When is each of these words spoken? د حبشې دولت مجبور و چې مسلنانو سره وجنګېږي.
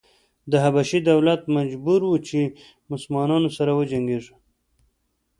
د 0.51 0.53
حبشې 0.63 0.99
دولت 1.09 1.41
مجبور 1.57 2.01
و 2.05 2.11
چې 2.27 2.39
مسلنانو 2.91 3.49
سره 3.57 3.71
وجنګېږي. 3.79 4.35